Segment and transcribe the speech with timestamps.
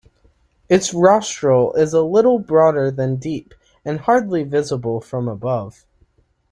[0.67, 3.53] Its rostral is a little broader than deep
[3.85, 5.85] and hardly visible from above.